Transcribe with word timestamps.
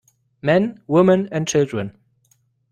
Men, 0.41 0.81
women 0.87 1.29
and 1.31 1.47
children. 1.47 1.95